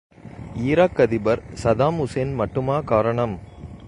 [0.69, 3.35] Iraq அதிபர் Saddam Hussein மட்டுமா காரணம்?